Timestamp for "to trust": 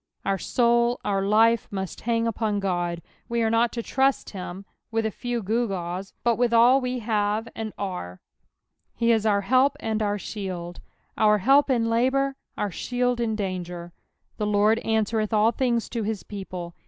3.73-4.31